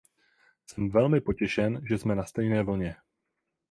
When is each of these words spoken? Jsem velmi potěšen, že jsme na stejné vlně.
Jsem 0.65 0.89
velmi 0.91 1.21
potěšen, 1.21 1.81
že 1.89 1.97
jsme 1.97 2.15
na 2.15 2.25
stejné 2.25 2.63
vlně. 2.63 2.95